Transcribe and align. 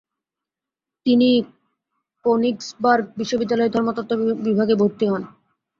তিনি 1.05 1.29
কোনিগ্সবার্গ 2.25 3.05
বিশ্ববিদ্যালয়ের 3.19 3.73
ধর্মতত্ত্ব 3.75 4.13
বিভাগে 4.45 4.75
ভর্তি 4.75 5.05
হন। 5.07 5.23